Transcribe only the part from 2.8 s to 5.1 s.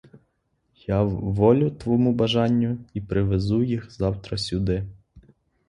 і привезу їх завтра сюди.